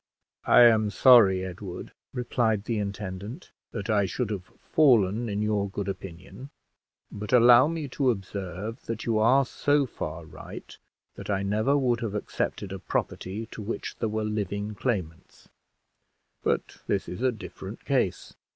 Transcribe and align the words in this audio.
"I 0.47 0.61
am 0.61 0.89
sorry, 0.89 1.45
Edward," 1.45 1.91
replied 2.11 2.63
the 2.63 2.79
intendant, 2.79 3.51
"that 3.71 3.87
I 3.87 4.07
should 4.07 4.31
have 4.31 4.45
fallen 4.59 5.29
in 5.29 5.43
your 5.43 5.69
good 5.69 5.87
opinion; 5.87 6.49
but 7.11 7.31
allow 7.31 7.67
me 7.67 7.87
to 7.89 8.09
observe 8.09 8.83
that 8.87 9.05
you 9.05 9.19
are 9.19 9.45
so 9.45 9.85
far 9.85 10.25
right 10.25 10.75
that 11.13 11.29
I 11.29 11.43
never 11.43 11.77
would 11.77 11.99
have 11.99 12.15
accepted 12.15 12.71
a 12.71 12.79
property 12.79 13.45
to 13.51 13.61
which 13.61 13.95
there 13.97 14.09
were 14.09 14.23
living 14.23 14.73
claimants; 14.73 15.49
but 16.41 16.77
this 16.87 17.07
is 17.07 17.21
a 17.21 17.31
different 17.31 17.85
case. 17.85 18.33